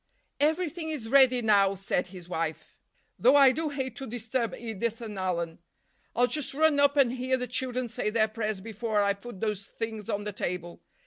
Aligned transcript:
——"Everything 0.39 0.89
is 0.89 1.07
ready 1.07 1.43
now," 1.43 1.75
said 1.75 2.07
his 2.07 2.27
wife. 2.27 2.75
"Though 3.19 3.35
I 3.35 3.51
do 3.51 3.69
hate 3.69 3.95
to 3.97 4.07
disturb 4.07 4.55
Edith 4.55 4.99
and 4.99 5.19
Alan. 5.19 5.59
I'll 6.15 6.25
just 6.25 6.55
run 6.55 6.79
up 6.79 6.97
and 6.97 7.11
hear 7.11 7.37
the 7.37 7.45
children 7.45 7.87
say 7.87 8.09
their 8.09 8.27
prayers 8.27 8.61
before 8.61 9.03
I 9.03 9.13
put 9.13 9.41
those 9.41 9.65
things 9.67 10.09
on 10.09 10.23
the 10.23 10.33
table. 10.33 10.81